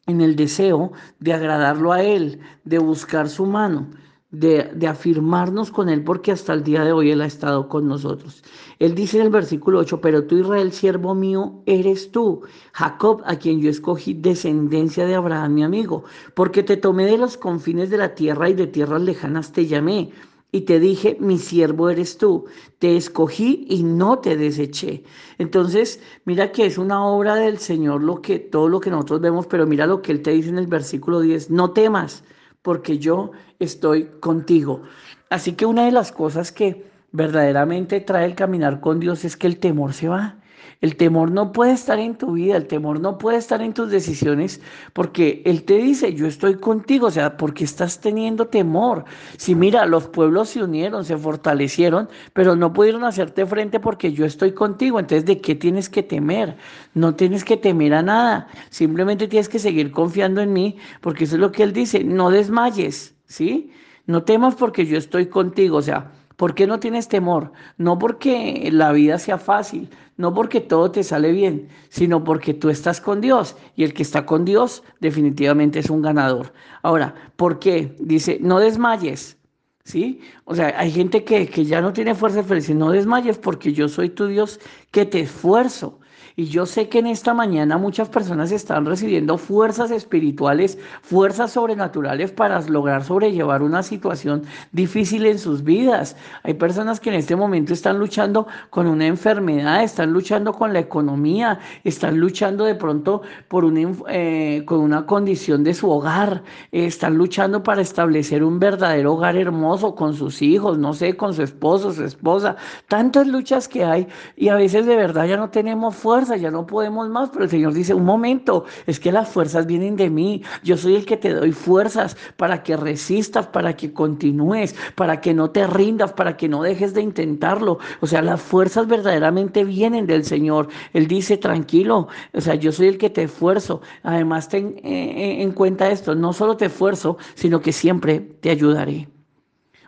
en 0.09 0.21
el 0.21 0.37
deseo 0.37 0.93
de 1.19 1.33
agradarlo 1.33 1.93
a 1.93 2.01
Él, 2.01 2.39
de 2.63 2.79
buscar 2.79 3.29
su 3.29 3.45
mano 3.45 3.89
de, 4.31 4.87
afirmarnos 4.89 5.71
con 5.71 5.89
Él, 5.89 6.03
porque 6.03 6.33
hasta 6.33 6.53
el 6.53 6.65
día 6.65 6.85
de 6.85 6.93
hoy 6.93 7.11
Él 7.11 7.23
ha 7.23 7.27
estado 7.27 7.69
con 7.69 7.87
nosotros. 7.87 8.43
Él 8.79 8.95
dice 8.95 9.19
en 9.19 9.25
el 9.25 9.31
versículo 9.31 9.79
8, 9.79 10.01
pero 10.01 10.25
tú 10.25 10.37
Israel, 10.37 10.73
siervo 10.73 11.15
mío, 11.15 11.63
eres 11.67 12.11
tú, 12.11 12.43
Jacob, 12.73 13.23
a 13.25 13.37
quien 13.37 13.61
yo 13.61 13.71
escogí 13.71 14.15
descendencia 14.15 15.07
de 15.07 15.15
Abraham, 15.15 15.55
mi 15.55 15.65
amigo, 15.65 16.05
porque 16.35 16.63
te 16.63 16.77
tomé 16.77 17.07
de 17.07 17.19
los 17.19 17.37
confines 17.37 17.91
de 17.91 17.99
la 17.99 18.15
tierra 18.15 18.51
y 18.51 18.55
de 18.55 18.67
tierras 18.67 19.03
lejanas 19.03 19.53
te 19.53 19.67
llamé. 19.67 20.11
Y 20.53 20.63
te 20.63 20.81
dije, 20.81 21.19
mi 21.21 21.39
siervo 21.39 21.91
eres 21.91 22.19
tú, 22.19 22.47
te 22.79 22.97
escogí 22.97 23.67
y 23.69 23.83
no 23.83 24.21
te 24.21 24.37
deseché. 24.37 25.05
Entonces, 25.39 26.01
mira 26.25 26.53
que 26.53 26.67
es 26.67 26.79
una 26.79 27.05
obra 27.05 27.35
del 27.35 27.59
Señor 27.59 28.03
lo 28.03 28.23
que 28.23 28.39
todo 28.39 28.69
lo 28.69 28.81
que 28.81 28.91
nosotros 28.91 29.21
vemos, 29.21 29.47
pero 29.49 29.67
mira 29.67 29.87
lo 29.87 30.01
que 30.01 30.13
él 30.13 30.23
te 30.23 30.31
dice 30.31 30.49
en 30.49 30.59
el 30.59 30.67
versículo 30.67 31.21
10, 31.21 31.51
no 31.51 31.73
temas, 31.73 32.23
porque 32.67 32.99
yo 32.99 33.31
estoy 33.61 34.07
contigo. 34.19 34.83
Así 35.31 35.53
que 35.53 35.67
una 35.67 35.85
de 35.85 35.93
las 35.93 36.11
cosas 36.11 36.51
que 36.51 36.91
verdaderamente 37.13 38.01
trae 38.01 38.25
el 38.25 38.35
caminar 38.35 38.81
con 38.81 38.99
Dios 38.99 39.25
es 39.25 39.37
que 39.37 39.47
el 39.47 39.59
temor 39.61 39.93
se 39.93 40.09
va. 40.09 40.35
El 40.81 40.97
temor 40.97 41.31
no 41.31 41.53
puede 41.53 41.73
estar 41.73 41.99
en 41.99 42.17
tu 42.17 42.33
vida, 42.33 42.57
el 42.57 42.67
temor 42.67 43.01
no 43.01 43.19
puede 43.19 43.39
estar 43.39 43.63
en 43.63 43.73
tus 43.73 43.91
decisiones, 43.91 44.61
porque 44.93 45.43
Él 45.45 45.65
te 45.65 45.79
dice, 45.79 46.15
yo 46.15 46.27
estoy 46.27 46.57
contigo, 46.57 47.07
o 47.07 47.11
sea, 47.11 47.37
porque 47.37 47.65
estás 47.65 48.01
teniendo 48.01 48.47
temor. 48.49 49.05
Si 49.37 49.55
mira, 49.55 49.87
los 49.87 50.09
pueblos 50.09 50.51
se 50.51 50.63
unieron, 50.63 51.05
se 51.05 51.17
fortalecieron, 51.17 52.09
pero 52.33 52.57
no 52.57 52.73
pudieron 52.73 53.05
hacerte 53.05 53.47
frente 53.47 53.81
porque 53.81 54.13
yo 54.13 54.27
estoy 54.27 54.53
contigo, 54.53 54.99
entonces 54.99 55.25
¿de 55.25 55.41
qué 55.41 55.55
tienes 55.55 55.89
que 55.89 56.03
temer? 56.03 56.57
No 56.95 57.15
tienes 57.15 57.45
que 57.45 57.57
temer 57.57 57.95
a 57.95 58.03
nada, 58.03 58.49
simplemente 58.71 59.29
tienes 59.29 59.49
que 59.49 59.59
seguir 59.59 59.91
confiando 59.91 60.41
en 60.41 60.53
mí, 60.53 60.77
porque 61.01 61.25
eso 61.25 61.37
es 61.37 61.41
lo 61.41 61.53
que 61.53 61.63
Él 61.63 61.73
dice, 61.73 62.05
no 62.05 62.31
desmayes, 62.31 63.15
¿sí? 63.27 63.73
No 64.07 64.23
temas 64.23 64.55
porque 64.55 64.87
yo 64.87 64.99
estoy 64.99 65.27
contigo, 65.27 65.79
o 65.79 65.83
sea, 65.83 66.13
¿Por 66.37 66.55
qué 66.55 66.67
no 66.67 66.79
tienes 66.79 67.09
temor? 67.09 67.53
No 67.79 67.99
porque 67.99 68.69
la 68.73 68.93
vida 68.93 69.19
sea 69.19 69.39
fácil, 69.39 69.89
no 70.17 70.35
porque 70.35 70.61
todo 70.61 70.91
te 70.91 71.03
sale 71.03 71.33
bien, 71.33 71.69
sino 71.89 72.25
porque 72.25 72.55
tú 72.55 72.69
estás 72.69 73.01
con 73.01 73.21
Dios 73.21 73.57
y 73.75 73.85
el 73.85 73.95
que 73.95 74.03
está 74.03 74.27
con 74.27 74.45
Dios 74.45 74.83
definitivamente 75.01 75.79
es 75.79 75.91
un 75.91 76.03
ganador. 76.03 76.53
Ahora, 76.83 77.15
¿por 77.37 77.59
qué? 77.59 77.95
Dice, 77.99 78.39
no 78.41 78.61
desmayes. 78.61 79.37
¿Sí? 79.85 80.21
O 80.47 80.55
sea, 80.57 80.75
hay 80.77 80.91
gente 80.91 81.23
que, 81.23 81.47
que 81.47 81.65
ya 81.65 81.81
no 81.81 81.93
tiene 81.93 82.17
fuerza 82.17 82.43
de 82.43 82.55
dice, 82.57 82.75
no 82.75 82.91
desmayes 82.91 83.39
porque 83.39 83.73
yo 83.73 83.89
soy 83.89 84.11
tu 84.11 84.27
Dios 84.27 84.59
que 84.91 85.07
te 85.07 85.21
esfuerzo. 85.21 86.01
Y 86.39 86.49
yo 86.49 86.67
sé 86.67 86.91
que 86.91 86.99
en 86.99 87.07
esta 87.07 87.33
mañana 87.33 87.79
muchas 87.79 88.11
personas 88.11 88.53
están 88.53 88.85
recibiendo 88.85 89.39
fuerzas 89.39 89.91
espirituales, 89.91 90.79
fuerzas 91.01 91.53
sobrenaturales 91.53 92.31
para 92.31 92.61
lograr 92.61 93.05
sobrellevar 93.05 93.63
una 93.63 93.83
situación 93.83 94.43
difícil 94.71 95.25
en 95.25 95.39
sus 95.39 95.65
vidas. 95.65 96.15
Hay 96.43 96.53
personas 96.53 97.01
que 97.01 97.09
en 97.09 97.17
este 97.17 97.37
momento 97.37 97.73
están 97.73 97.99
luchando 97.99 98.47
con 98.69 98.87
una 98.87 99.07
enfermedad, 99.07 99.83
están 99.83 100.13
luchando 100.13 100.53
con 100.53 100.75
la 100.75 100.81
economía, 100.81 101.59
están 101.85 102.21
luchando 102.21 102.67
de 102.67 102.75
pronto 102.75 103.23
por 103.49 103.65
eh, 104.11 104.63
con 104.67 104.81
una 104.81 105.07
condición 105.07 105.65
de 105.65 105.73
su 105.73 105.91
hogar, 105.91 106.43
están 106.71 107.17
luchando 107.17 107.63
para 107.63 107.81
establecer 107.81 108.45
un 108.45 108.59
verdadero 108.59 109.15
hogar 109.15 109.37
hermoso 109.37 109.95
con 109.95 110.13
sus 110.13 110.43
hijos, 110.43 110.77
no 110.77 110.93
sé, 110.93 111.17
con 111.17 111.33
su 111.33 111.43
esposo, 111.43 111.95
su 111.95 112.05
esposa. 112.05 112.57
Tantas 112.89 113.27
luchas 113.27 113.69
que 113.69 113.85
hay 113.85 114.07
y 114.37 114.49
a 114.51 114.55
veces 114.55 114.85
de 114.85 114.97
verdad 114.97 115.27
ya 115.27 115.39
no 115.39 115.49
tenemos 115.49 115.97
fuerza 115.97 116.26
ya 116.35 116.51
no 116.51 116.67
podemos 116.67 117.09
más, 117.09 117.31
pero 117.31 117.45
el 117.45 117.51
Señor 117.51 117.73
dice, 117.73 117.95
un 117.95 118.05
momento, 118.05 118.65
es 118.87 118.99
que 118.99 119.13
las 119.13 119.29
fuerzas 119.29 119.67
vienen 119.67 119.95
de 119.95 120.11
mí, 120.11 120.43
yo 120.65 120.77
soy 120.77 120.97
el 120.97 121.07
que 121.07 121.17
te 121.17 121.33
doy 121.33 121.53
fuerzas 121.53 122.17
para 122.37 122.65
que 122.65 122.77
resistas, 122.77 123.47
para 123.47 123.77
que 123.77 123.93
continúes, 123.93 124.75
para 124.97 125.21
que 125.21 125.33
no 125.33 125.51
te 125.51 125.67
rindas, 125.69 126.13
para 126.13 126.37
que 126.37 126.49
no 126.49 126.63
dejes 126.63 126.95
de 126.95 127.03
intentarlo. 127.03 127.79
O 128.01 128.09
sea, 128.09 128.23
las 128.23 128.43
fuerzas 128.43 128.89
verdaderamente 128.89 129.63
vienen 129.65 130.07
del 130.07 130.25
Señor. 130.25 130.69
Él 130.93 131.07
dice, 131.07 131.37
tranquilo, 131.37 132.09
o 132.33 132.41
sea, 132.41 132.57
yo 132.57 132.73
soy 132.73 132.89
el 132.89 132.99
que 132.99 133.11
te 133.11 133.23
esfuerzo. 133.23 133.83
Además, 134.03 134.49
ten 134.49 134.81
eh, 134.83 135.43
en 135.43 135.53
cuenta 135.53 135.91
esto, 135.91 136.15
no 136.15 136.33
solo 136.33 136.57
te 136.57 136.67
esfuerzo, 136.67 137.19
sino 137.35 137.61
que 137.61 137.73
siempre 137.73 138.21
te 138.21 138.51
ayudaré. 138.51 139.09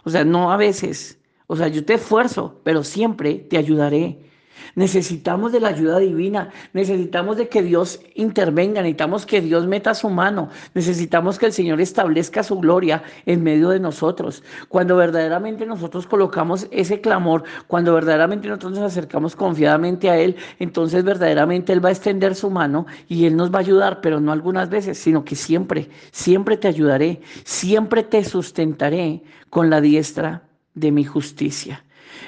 O 0.05 0.11
sea, 0.11 0.25
no 0.25 0.53
a 0.53 0.57
veces. 0.57 1.19
O 1.47 1.57
sea, 1.57 1.69
yo 1.69 1.85
te 1.85 1.95
esfuerzo, 1.95 2.61
pero 2.63 2.85
siempre 2.85 3.35
te 3.35 3.57
ayudaré. 3.57 4.28
Necesitamos 4.75 5.53
de 5.53 5.61
la 5.61 5.69
ayuda 5.69 5.99
divina, 5.99 6.51
necesitamos 6.73 7.37
de 7.37 7.49
que 7.49 7.63
Dios 7.63 8.01
intervenga, 8.15 8.83
necesitamos 8.83 9.27
que 9.27 9.41
Dios 9.41 9.67
meta 9.67 9.95
su 9.95 10.11
mano, 10.11 10.51
necesitamos 10.75 11.39
que 11.39 11.47
el 11.47 11.53
Señor 11.53 11.81
establezca 11.81 12.43
su 12.43 12.59
gloria 12.59 13.03
en 13.27 13.43
medio 13.43 13.71
de 13.71 13.81
nosotros. 13.81 14.43
Cuando 14.69 14.97
verdaderamente 14.97 15.67
nosotros 15.67 16.07
colocamos 16.07 16.67
ese 16.71 17.01
clamor, 17.01 17.45
cuando 17.67 17.95
verdaderamente 17.95 18.49
nosotros 18.49 18.73
nos 18.73 18.83
acercamos 18.83 19.37
confiadamente 19.37 20.11
a 20.11 20.19
Él, 20.19 20.37
entonces 20.59 21.05
verdaderamente 21.05 21.73
Él 21.73 21.85
va 21.85 21.89
a 21.89 21.93
extender 21.93 22.35
su 22.35 22.51
mano 22.51 22.87
y 23.09 23.27
Él 23.27 23.37
nos 23.37 23.53
va 23.53 23.59
a 23.59 23.61
ayudar, 23.61 24.01
pero 24.01 24.21
no 24.21 24.33
algunas 24.33 24.69
veces, 24.69 24.99
sino 24.99 25.25
que 25.25 25.37
siempre, 25.37 25.89
siempre 26.11 26.57
te 26.57 26.69
ayudaré, 26.69 27.21
siempre 27.45 28.03
te 28.03 28.25
sustentaré 28.25 29.23
con 29.51 29.71
la 29.71 29.81
diestra 29.81 30.43
de 30.75 30.93
mi 30.93 31.05
justicia. 31.05 31.85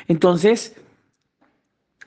Entonces, 0.08 0.76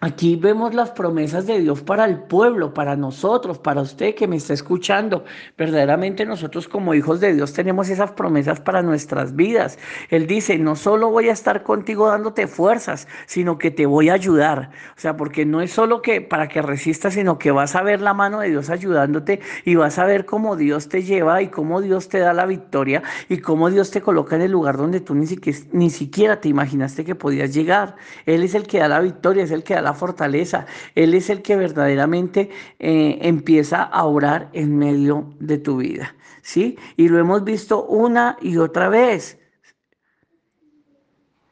Aquí 0.05 0.36
vemos 0.36 0.74
las 0.74 0.91
promesas 0.91 1.48
de 1.48 1.62
Dios 1.62 1.81
para 1.81 2.03
el 2.03 2.19
pueblo, 2.19 2.74
para 2.74 2.98
nosotros, 2.98 3.57
para 3.57 3.79
usted 3.79 4.15
que 4.15 4.27
me 4.27 4.36
está 4.36 4.53
escuchando. 4.53 5.24
Verdaderamente 5.57 6.25
nosotros 6.25 6.67
como 6.67 6.93
hijos 6.93 7.22
de 7.22 7.33
Dios 7.33 7.53
tenemos 7.53 7.88
esas 7.88 8.12
promesas 8.12 8.60
para 8.60 8.81
nuestras 8.81 9.33
vidas. 9.33 9.79
Él 10.10 10.27
dice, 10.27 10.57
no 10.57 10.75
solo 10.75 11.10
voy 11.10 11.29
a 11.29 11.31
estar 11.31 11.63
contigo 11.63 12.10
dándote 12.10 12.48
fuerzas, 12.48 13.07
sino 13.27 13.57
que 13.57 13.72
te 13.72 13.86
voy 13.86 14.10
a 14.10 14.15
ayudar. 14.15 14.72
O 14.98 15.00
sea, 15.00 15.15
porque 15.15 15.45
no 15.45 15.62
es 15.62 15.72
solo 15.72 16.01
que 16.01 16.19
para 16.19 16.50
que 16.50 16.62
resistas, 16.62 17.13
sino 17.13 17.39
que 17.39 17.51
vas 17.51 17.74
a 17.74 17.81
ver 17.81 18.01
la 18.01 18.13
mano 18.13 18.41
de 18.41 18.50
Dios 18.50 18.69
ayudándote 18.69 19.39
y 19.63 19.75
vas 19.75 20.00
a 20.00 20.05
ver 20.05 20.25
cómo 20.25 20.57
Dios 20.57 20.89
te 20.89 21.03
lleva 21.03 21.41
y 21.41 21.48
cómo 21.48 21.79
Dios 21.79 22.10
te 22.10 22.19
da 22.19 22.33
la 22.33 22.45
victoria 22.45 23.03
y 23.29 23.38
cómo 23.38 23.69
Dios 23.69 23.89
te 23.89 24.01
coloca 24.01 24.36
en 24.36 24.41
el 24.41 24.51
lugar 24.51 24.75
donde 24.75 25.00
tú 25.00 25.15
ni 25.15 25.27
siquiera, 25.27 25.60
ni 25.72 25.89
siquiera 25.89 26.41
te 26.41 26.50
imaginaste 26.50 27.05
que 27.05 27.15
podías 27.15 27.53
llegar. 27.53 27.95
Él 28.25 28.43
es 28.43 28.53
el 28.53 28.67
que 28.67 28.79
da 28.79 28.89
la 28.89 29.00
victoria, 29.00 29.45
es 29.45 29.51
el 29.51 29.63
que 29.63 29.75
da 29.75 29.81
la 29.81 29.92
fortaleza. 29.93 30.65
Él 30.95 31.13
es 31.13 31.29
el 31.29 31.41
que 31.41 31.55
verdaderamente 31.55 32.50
eh, 32.79 33.19
empieza 33.21 33.83
a 33.83 34.05
orar 34.05 34.50
en 34.53 34.77
medio 34.77 35.33
de 35.39 35.57
tu 35.57 35.77
vida. 35.77 36.15
¿Sí? 36.41 36.77
Y 36.97 37.07
lo 37.07 37.19
hemos 37.19 37.43
visto 37.43 37.85
una 37.85 38.38
y 38.41 38.57
otra 38.57 38.89
vez. 38.89 39.39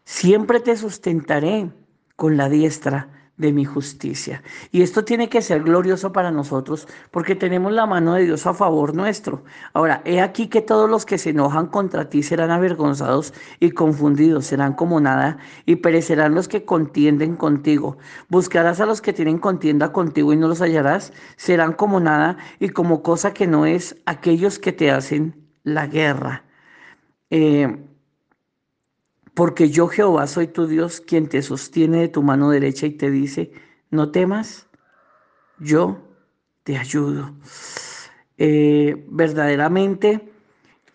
Siempre 0.03 0.59
te 0.59 0.75
sustentaré 0.75 1.71
con 2.17 2.35
la 2.35 2.49
diestra 2.49 3.20
de 3.41 3.51
mi 3.51 3.65
justicia. 3.65 4.43
Y 4.71 4.83
esto 4.83 5.03
tiene 5.03 5.27
que 5.27 5.41
ser 5.41 5.63
glorioso 5.63 6.13
para 6.13 6.31
nosotros 6.31 6.87
porque 7.09 7.35
tenemos 7.35 7.73
la 7.73 7.85
mano 7.85 8.13
de 8.13 8.25
Dios 8.25 8.45
a 8.45 8.53
favor 8.53 8.95
nuestro. 8.95 9.43
Ahora, 9.73 10.01
he 10.05 10.21
aquí 10.21 10.47
que 10.47 10.61
todos 10.61 10.89
los 10.89 11.05
que 11.05 11.17
se 11.17 11.31
enojan 11.31 11.67
contra 11.67 12.09
ti 12.09 12.23
serán 12.23 12.51
avergonzados 12.51 13.33
y 13.59 13.71
confundidos, 13.71 14.45
serán 14.45 14.73
como 14.73 15.01
nada 15.01 15.37
y 15.65 15.77
perecerán 15.77 16.35
los 16.35 16.47
que 16.47 16.63
contienden 16.63 17.35
contigo. 17.35 17.97
Buscarás 18.29 18.79
a 18.79 18.85
los 18.85 19.01
que 19.01 19.11
tienen 19.11 19.39
contienda 19.39 19.91
contigo 19.91 20.31
y 20.31 20.37
no 20.37 20.47
los 20.47 20.61
hallarás, 20.61 21.11
serán 21.35 21.73
como 21.73 21.99
nada 21.99 22.37
y 22.59 22.69
como 22.69 23.01
cosa 23.01 23.33
que 23.33 23.47
no 23.47 23.65
es 23.65 23.97
aquellos 24.05 24.59
que 24.59 24.71
te 24.71 24.91
hacen 24.91 25.35
la 25.63 25.87
guerra. 25.87 26.45
Eh, 27.31 27.90
porque 29.33 29.69
yo 29.69 29.87
Jehová 29.87 30.27
soy 30.27 30.47
tu 30.47 30.67
Dios, 30.67 31.01
quien 31.01 31.27
te 31.27 31.41
sostiene 31.41 31.99
de 31.99 32.07
tu 32.09 32.21
mano 32.21 32.49
derecha 32.49 32.85
y 32.85 32.91
te 32.91 33.09
dice, 33.09 33.51
no 33.89 34.11
temas, 34.11 34.67
yo 35.59 35.99
te 36.63 36.77
ayudo. 36.77 37.33
Eh, 38.37 39.05
verdaderamente, 39.09 40.31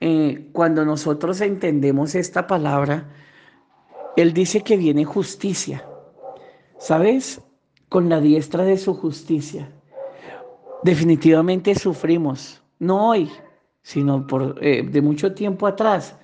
eh, 0.01 0.49
cuando 0.53 0.85
nosotros 0.85 1.41
entendemos 1.41 2.15
esta 2.15 2.47
palabra, 2.47 3.09
Él 4.17 4.33
dice 4.33 4.63
que 4.63 4.77
viene 4.77 5.05
justicia. 5.05 5.87
¿Sabes? 6.79 7.41
Con 7.89 8.09
la 8.11 8.21
diestra 8.21 8.65
de 8.65 8.77
su 8.77 8.93
justicia. 8.95 9.73
Definitivamente 10.83 11.75
sufrimos, 11.75 12.63
no 12.79 13.09
hoy, 13.09 13.31
sino 13.83 14.27
por, 14.27 14.59
eh, 14.61 14.83
de 14.83 15.01
mucho 15.01 15.33
tiempo 15.33 15.67
atrás, 15.67 16.17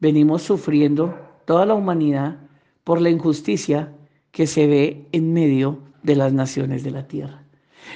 venimos 0.00 0.42
sufriendo 0.42 1.27
toda 1.48 1.64
la 1.64 1.72
humanidad 1.72 2.36
por 2.84 3.00
la 3.00 3.08
injusticia 3.08 3.90
que 4.32 4.46
se 4.46 4.66
ve 4.66 5.06
en 5.12 5.32
medio 5.32 5.78
de 6.02 6.14
las 6.14 6.34
naciones 6.34 6.84
de 6.84 6.90
la 6.90 7.08
tierra. 7.08 7.42